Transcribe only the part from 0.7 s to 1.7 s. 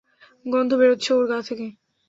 বেরোচ্ছে ওর গা থেকে।